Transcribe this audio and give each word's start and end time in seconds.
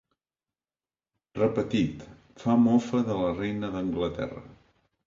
Repetit, 1.39 2.09
fa 2.45 2.57
mofa 2.65 3.07
de 3.13 3.21
la 3.23 3.33
reina 3.43 3.73
d'Anglaterra. 3.77 4.45